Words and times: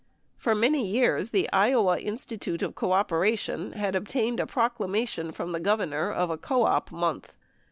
For 0.35 0.55
many 0.55 0.87
years 0.87 1.29
the 1.29 1.47
Iowa 1.53 1.99
Institute 1.99 2.63
of 2.63 2.73
Cooperation 2.73 3.73
had 3.73 3.95
obtained 3.95 4.39
a 4.39 4.47
proclamation 4.47 5.31
from 5.31 5.51
the 5.51 5.59
Governor 5.59 6.11
of 6.11 6.31
a 6.31 6.39
Co 6.39 6.63
Op 6.63 6.91
Month. 6.91 7.35